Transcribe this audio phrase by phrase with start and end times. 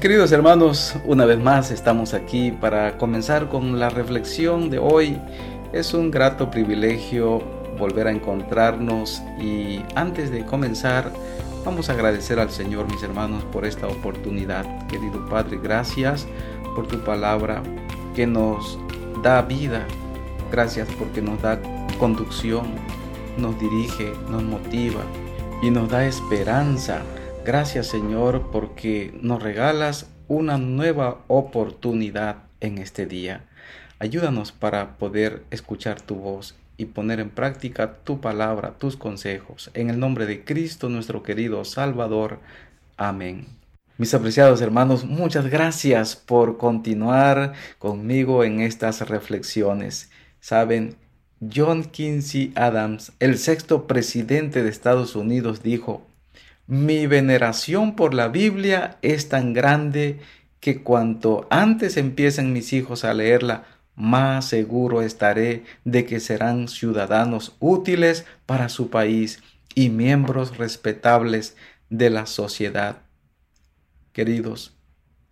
[0.00, 5.18] Queridos hermanos, una vez más estamos aquí para comenzar con la reflexión de hoy.
[5.72, 7.42] Es un grato privilegio
[7.76, 11.10] volver a encontrarnos y antes de comenzar
[11.64, 14.86] vamos a agradecer al Señor, mis hermanos, por esta oportunidad.
[14.86, 16.28] Querido Padre, gracias
[16.76, 17.60] por tu palabra
[18.14, 18.78] que nos
[19.24, 19.84] da vida.
[20.52, 21.60] Gracias porque nos da
[21.98, 22.66] conducción,
[23.36, 25.02] nos dirige, nos motiva
[25.60, 27.02] y nos da esperanza
[27.48, 33.46] Gracias Señor porque nos regalas una nueva oportunidad en este día.
[33.98, 39.70] Ayúdanos para poder escuchar tu voz y poner en práctica tu palabra, tus consejos.
[39.72, 42.38] En el nombre de Cristo nuestro querido Salvador.
[42.98, 43.46] Amén.
[43.96, 50.10] Mis apreciados hermanos, muchas gracias por continuar conmigo en estas reflexiones.
[50.38, 50.96] Saben,
[51.40, 56.02] John Quincy Adams, el sexto presidente de Estados Unidos, dijo,
[56.68, 60.20] mi veneración por la Biblia es tan grande
[60.60, 63.64] que cuanto antes empiecen mis hijos a leerla,
[63.96, 69.42] más seguro estaré de que serán ciudadanos útiles para su país
[69.74, 71.56] y miembros respetables
[71.88, 72.98] de la sociedad.
[74.12, 74.76] Queridos,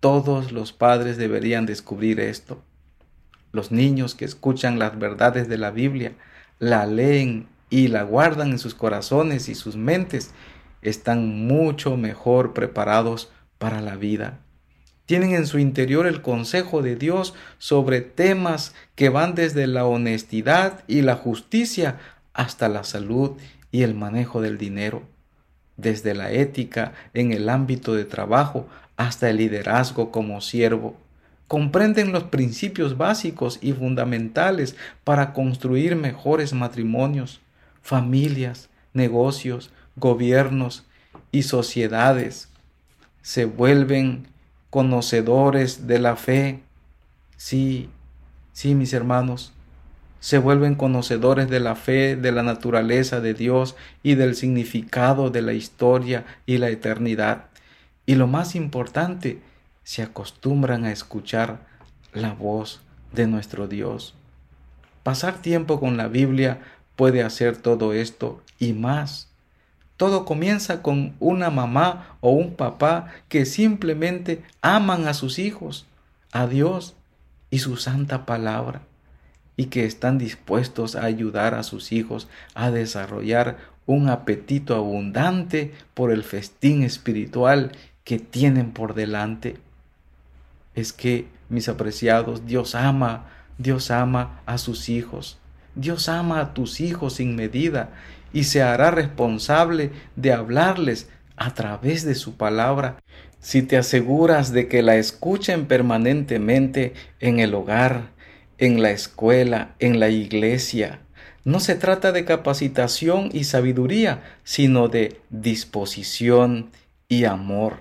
[0.00, 2.62] todos los padres deberían descubrir esto.
[3.52, 6.12] Los niños que escuchan las verdades de la Biblia,
[6.58, 10.32] la leen y la guardan en sus corazones y sus mentes
[10.82, 14.40] están mucho mejor preparados para la vida.
[15.06, 20.84] Tienen en su interior el consejo de Dios sobre temas que van desde la honestidad
[20.86, 21.98] y la justicia
[22.34, 23.32] hasta la salud
[23.70, 25.02] y el manejo del dinero,
[25.76, 28.66] desde la ética en el ámbito de trabajo
[28.96, 30.96] hasta el liderazgo como siervo.
[31.48, 37.40] Comprenden los principios básicos y fundamentales para construir mejores matrimonios,
[37.82, 40.84] familias, negocios, gobiernos
[41.30, 42.48] y sociedades
[43.22, 44.28] se vuelven
[44.70, 46.60] conocedores de la fe.
[47.36, 47.88] Sí,
[48.52, 49.52] sí, mis hermanos,
[50.20, 55.42] se vuelven conocedores de la fe, de la naturaleza de Dios y del significado de
[55.42, 57.46] la historia y la eternidad.
[58.06, 59.40] Y lo más importante,
[59.84, 61.66] se acostumbran a escuchar
[62.12, 62.80] la voz
[63.12, 64.14] de nuestro Dios.
[65.02, 66.60] Pasar tiempo con la Biblia
[66.94, 69.31] puede hacer todo esto y más.
[70.02, 75.86] Todo comienza con una mamá o un papá que simplemente aman a sus hijos,
[76.32, 76.96] a Dios
[77.50, 78.82] y su santa palabra,
[79.56, 86.10] y que están dispuestos a ayudar a sus hijos a desarrollar un apetito abundante por
[86.10, 87.70] el festín espiritual
[88.02, 89.58] que tienen por delante.
[90.74, 93.26] Es que, mis apreciados, Dios ama,
[93.56, 95.38] Dios ama a sus hijos.
[95.74, 97.90] Dios ama a tus hijos sin medida
[98.32, 102.98] y se hará responsable de hablarles a través de su palabra
[103.40, 108.10] si te aseguras de que la escuchen permanentemente en el hogar,
[108.58, 111.00] en la escuela, en la iglesia.
[111.44, 116.70] No se trata de capacitación y sabiduría, sino de disposición
[117.08, 117.80] y amor.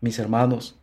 [0.00, 0.78] Mis hermanos,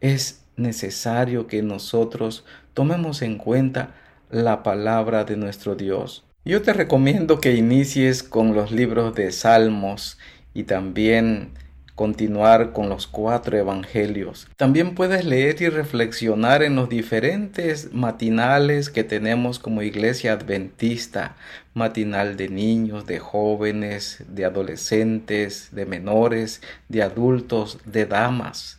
[0.00, 3.94] es necesario que nosotros tomemos en cuenta
[4.30, 6.24] la palabra de nuestro Dios.
[6.44, 10.18] Yo te recomiendo que inicies con los libros de Salmos
[10.54, 11.52] y también
[11.98, 14.46] continuar con los cuatro evangelios.
[14.56, 21.34] También puedes leer y reflexionar en los diferentes matinales que tenemos como iglesia adventista,
[21.74, 28.78] matinal de niños, de jóvenes, de adolescentes, de menores, de adultos, de damas.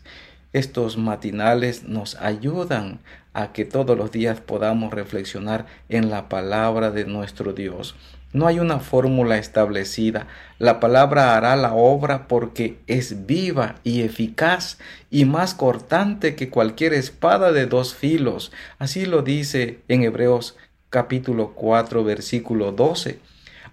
[0.51, 2.99] Estos matinales nos ayudan
[3.33, 7.95] a que todos los días podamos reflexionar en la palabra de nuestro Dios.
[8.33, 10.27] No hay una fórmula establecida.
[10.59, 14.77] La palabra hará la obra porque es viva y eficaz
[15.09, 18.51] y más cortante que cualquier espada de dos filos.
[18.77, 20.57] Así lo dice en Hebreos
[20.89, 23.19] capítulo 4 versículo 12.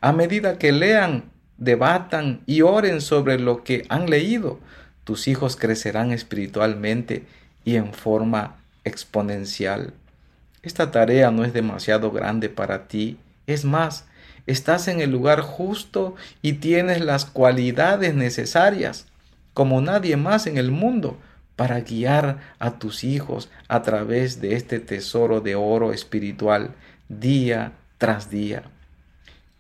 [0.00, 4.60] A medida que lean, debatan y oren sobre lo que han leído,
[5.06, 7.22] tus hijos crecerán espiritualmente
[7.64, 9.94] y en forma exponencial.
[10.64, 13.16] Esta tarea no es demasiado grande para ti.
[13.47, 14.06] Es más,
[14.48, 19.06] estás en el lugar justo y tienes las cualidades necesarias,
[19.54, 21.16] como nadie más en el mundo,
[21.54, 26.74] para guiar a tus hijos a través de este tesoro de oro espiritual
[27.08, 28.64] día tras día.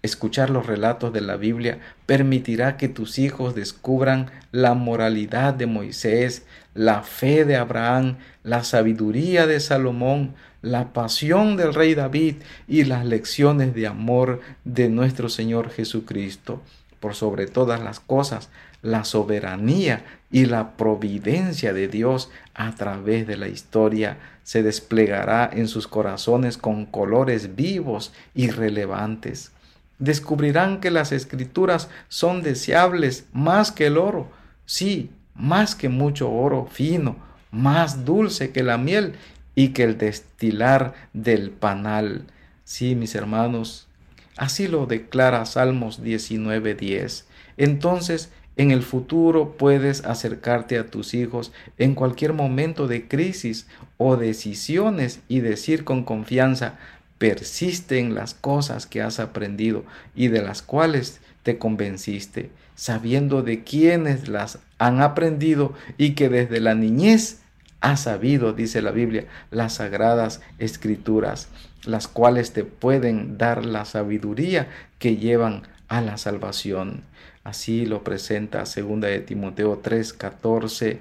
[0.02, 6.46] Escuchar los relatos de la Biblia permitirá que tus hijos descubran la moralidad de Moisés,
[6.74, 12.36] la fe de Abraham, la sabiduría de Salomón, la pasión del rey David
[12.68, 16.62] y las lecciones de amor de nuestro Señor Jesucristo.
[17.00, 18.48] por sobre todas las cosas,
[18.82, 25.68] la soberanía y la providencia de Dios a través de la historia se desplegará en
[25.68, 29.52] sus corazones con colores vivos y relevantes.
[29.98, 34.30] Descubrirán que las escrituras son deseables más que el oro,
[34.66, 37.16] sí, más que mucho oro fino,
[37.50, 39.14] más dulce que la miel
[39.54, 42.26] y que el destilar del panal.
[42.64, 43.88] Sí, mis hermanos,
[44.36, 47.24] así lo declara Salmos 19:10.
[47.56, 53.66] Entonces, en el futuro puedes acercarte a tus hijos en cualquier momento de crisis
[53.98, 56.78] o decisiones y decir con confianza,
[57.18, 59.84] persiste en las cosas que has aprendido
[60.14, 66.60] y de las cuales te convenciste, sabiendo de quiénes las han aprendido y que desde
[66.60, 67.40] la niñez
[67.80, 71.48] has sabido, dice la Biblia, las sagradas escrituras,
[71.84, 74.68] las cuales te pueden dar la sabiduría
[74.98, 77.04] que llevan a la salvación.
[77.44, 80.98] Así lo presenta 2 de Timoteo 3, 14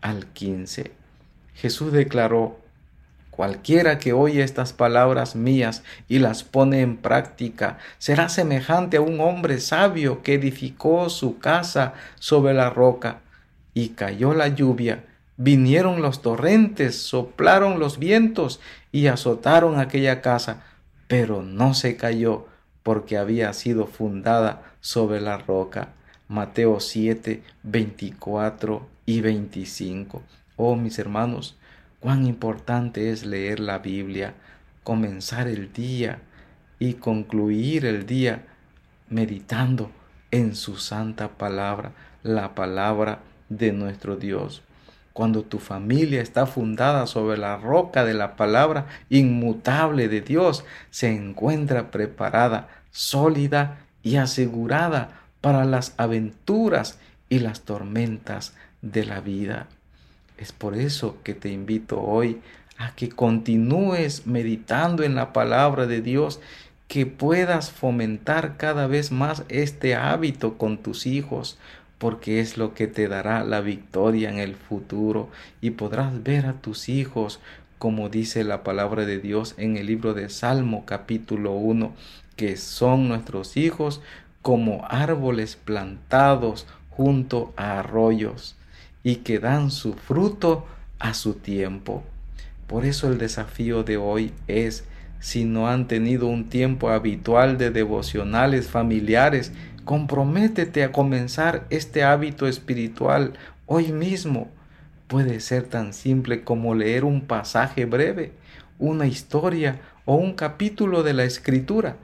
[0.00, 0.90] al 15.
[1.54, 2.58] Jesús declaró,
[3.34, 9.20] Cualquiera que oye estas palabras mías y las pone en práctica será semejante a un
[9.20, 13.22] hombre sabio que edificó su casa sobre la roca.
[13.74, 15.02] Y cayó la lluvia,
[15.36, 18.60] vinieron los torrentes, soplaron los vientos
[18.92, 20.62] y azotaron aquella casa,
[21.08, 22.46] pero no se cayó
[22.84, 25.88] porque había sido fundada sobre la roca.
[26.28, 30.22] Mateo 7, 24 y 25.
[30.54, 31.56] Oh mis hermanos,
[32.04, 34.34] cuán importante es leer la Biblia,
[34.82, 36.18] comenzar el día
[36.78, 38.44] y concluir el día
[39.08, 39.90] meditando
[40.30, 41.92] en su santa palabra,
[42.22, 44.62] la palabra de nuestro Dios.
[45.14, 51.10] Cuando tu familia está fundada sobre la roca de la palabra inmutable de Dios, se
[51.10, 56.98] encuentra preparada, sólida y asegurada para las aventuras
[57.30, 58.52] y las tormentas
[58.82, 59.68] de la vida.
[60.36, 62.40] Es por eso que te invito hoy
[62.76, 66.40] a que continúes meditando en la palabra de Dios,
[66.88, 71.56] que puedas fomentar cada vez más este hábito con tus hijos,
[71.98, 75.30] porque es lo que te dará la victoria en el futuro.
[75.60, 77.40] Y podrás ver a tus hijos
[77.78, 81.92] como dice la palabra de Dios en el libro de Salmo capítulo 1,
[82.34, 84.00] que son nuestros hijos
[84.42, 88.56] como árboles plantados junto a arroyos
[89.04, 90.66] y que dan su fruto
[90.98, 92.02] a su tiempo.
[92.66, 94.84] Por eso el desafío de hoy es,
[95.20, 99.52] si no han tenido un tiempo habitual de devocionales familiares,
[99.84, 103.34] comprométete a comenzar este hábito espiritual
[103.66, 104.48] hoy mismo.
[105.06, 108.32] Puede ser tan simple como leer un pasaje breve,
[108.78, 111.96] una historia o un capítulo de la escritura,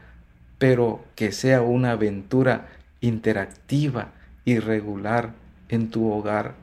[0.58, 2.68] pero que sea una aventura
[3.00, 4.12] interactiva
[4.44, 5.32] y regular
[5.70, 6.54] en tu hogar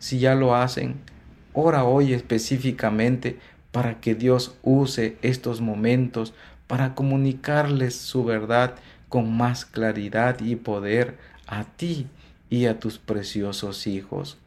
[0.00, 0.96] si ya lo hacen,
[1.52, 3.38] ora hoy específicamente
[3.70, 6.34] para que Dios use estos momentos
[6.66, 8.74] para comunicarles su verdad
[9.08, 12.06] con más claridad y poder a ti
[12.48, 14.38] y a tus preciosos hijos.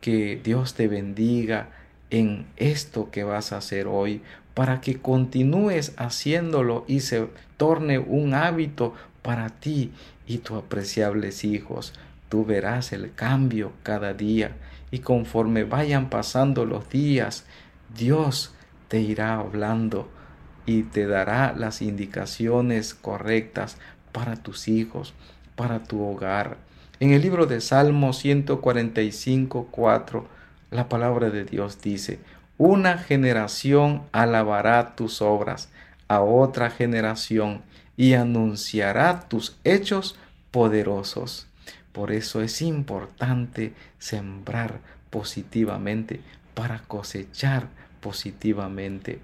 [0.00, 1.70] Que Dios te bendiga
[2.10, 4.22] en esto que vas a hacer hoy
[4.54, 9.90] para que continúes haciéndolo y se torne un hábito para ti
[10.26, 11.92] y tus apreciables hijos.
[12.28, 14.56] Tú verás el cambio cada día
[14.90, 17.44] y conforme vayan pasando los días,
[17.96, 18.52] Dios
[18.88, 20.08] te irá hablando
[20.66, 23.78] y te dará las indicaciones correctas
[24.12, 25.14] para tus hijos,
[25.54, 26.56] para tu hogar.
[26.98, 30.26] En el libro de Salmo 145, 4,
[30.70, 32.18] la palabra de Dios dice,
[32.58, 35.68] una generación alabará tus obras
[36.08, 37.62] a otra generación
[37.96, 40.16] y anunciará tus hechos
[40.50, 41.46] poderosos.
[41.96, 46.20] Por eso es importante sembrar positivamente
[46.52, 47.68] para cosechar
[48.02, 49.20] positivamente.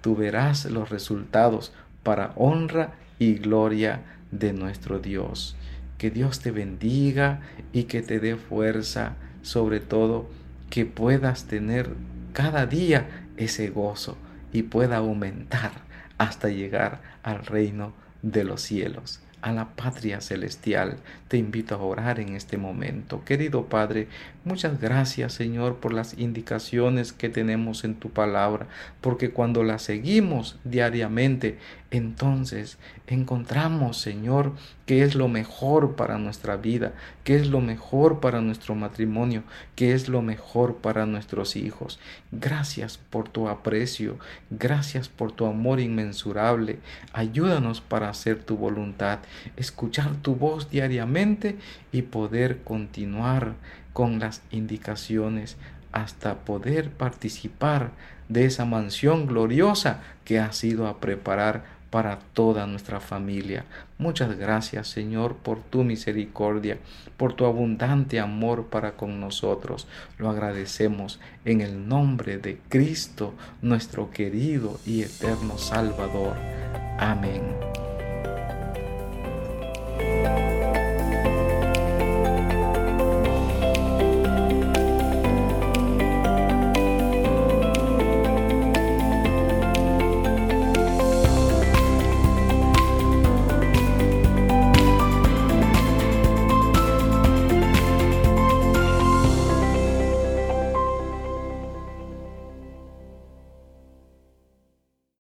[0.00, 5.56] Tú verás los resultados para honra y gloria de nuestro Dios.
[5.98, 7.42] Que Dios te bendiga
[7.74, 10.30] y que te dé fuerza, sobre todo
[10.70, 11.90] que puedas tener
[12.32, 14.16] cada día ese gozo
[14.54, 15.72] y pueda aumentar
[16.16, 17.92] hasta llegar al reino
[18.22, 20.96] de los cielos a la patria celestial.
[21.28, 23.24] Te invito a orar en este momento.
[23.24, 24.08] Querido Padre,
[24.44, 28.66] muchas gracias Señor por las indicaciones que tenemos en tu palabra,
[29.00, 31.58] porque cuando las seguimos diariamente,
[31.92, 34.52] entonces encontramos Señor
[34.86, 36.92] qué es lo mejor para nuestra vida,
[37.24, 39.42] qué es lo mejor para nuestro matrimonio,
[39.74, 41.98] qué es lo mejor para nuestros hijos.
[42.30, 44.18] Gracias por tu aprecio,
[44.50, 46.78] gracias por tu amor inmensurable.
[47.12, 49.18] Ayúdanos para hacer tu voluntad,
[49.56, 51.56] escuchar tu voz diariamente
[51.90, 53.54] y poder continuar
[53.92, 55.56] con las indicaciones
[55.90, 57.90] hasta poder participar
[58.28, 63.64] de esa mansión gloriosa que has ido a preparar para toda nuestra familia.
[63.96, 66.76] Muchas gracias Señor por tu misericordia,
[67.16, 69.88] por tu abundante amor para con nosotros.
[70.18, 76.36] Lo agradecemos en el nombre de Cristo, nuestro querido y eterno Salvador.
[76.98, 77.75] Amén.